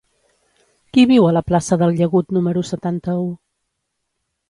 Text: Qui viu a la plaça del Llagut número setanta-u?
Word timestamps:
Qui 0.97 1.03
viu 1.11 1.27
a 1.27 1.35
la 1.37 1.45
plaça 1.51 1.79
del 1.83 1.95
Llagut 2.01 2.35
número 2.39 2.67
setanta-u? 2.73 3.33